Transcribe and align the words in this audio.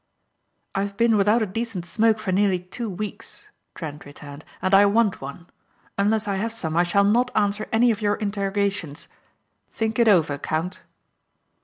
"I 0.73 0.81
have 0.81 0.97
been 0.97 1.15
without 1.15 1.43
a 1.43 1.45
decent 1.45 1.85
smoke 1.85 2.17
for 2.17 2.31
nearly 2.31 2.57
two 2.57 2.89
weeks," 2.89 3.51
Trent 3.75 4.03
returned. 4.03 4.43
"And 4.59 4.73
I 4.73 4.83
want 4.87 5.21
one. 5.21 5.45
Unless 5.95 6.27
I 6.27 6.37
have 6.37 6.51
some 6.51 6.75
I 6.75 6.81
shall 6.81 7.03
not 7.03 7.29
answer 7.35 7.67
any 7.71 7.85
one 7.85 7.91
of 7.91 8.01
your 8.01 8.15
interrogations. 8.15 9.07
Think 9.69 9.99
it 9.99 10.07
over, 10.07 10.39
count." 10.39 10.81